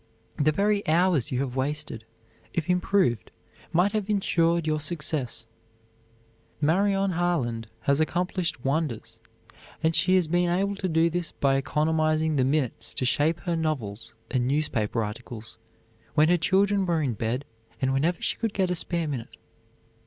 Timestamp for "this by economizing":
11.11-12.35